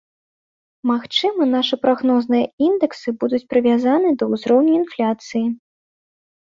Магчыма, 0.91 1.41
нашы 1.55 1.75
прагнозныя 1.83 2.49
індэксы 2.71 3.09
будуць 3.25 3.43
прывязаны 3.53 4.09
да 4.23 4.33
ўзроўню 4.35 4.71
інфляцыі. 4.81 5.45